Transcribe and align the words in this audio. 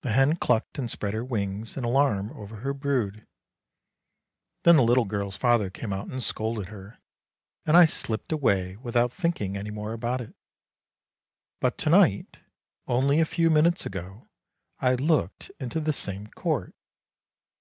The 0.00 0.10
hen 0.10 0.34
clucked 0.34 0.76
and 0.80 0.90
spread 0.90 1.14
her 1.14 1.24
wings 1.24 1.76
in 1.76 1.84
alarm 1.84 2.32
over 2.32 2.56
her 2.56 2.74
brood. 2.74 3.28
Then 4.64 4.74
the 4.74 4.82
little 4.82 5.04
girl's 5.04 5.36
father 5.36 5.70
came 5.70 5.92
out 5.92 6.08
and 6.08 6.20
scolded 6.20 6.66
her, 6.66 6.98
and 7.64 7.76
I 7.76 7.84
slipped 7.84 8.32
away 8.32 8.74
without 8.74 9.12
thinking 9.12 9.56
any 9.56 9.70
more 9.70 9.92
about 9.92 10.20
it. 10.20 10.34
But 11.60 11.78
to 11.78 11.90
night, 11.90 12.40
only 12.88 13.20
a 13.20 13.24
few 13.24 13.50
minutes 13.50 13.86
ago, 13.86 14.26
I 14.80 14.94
looked 14.96 15.52
into 15.60 15.78
the 15.78 15.92
same 15.92 16.26
court. 16.26 16.74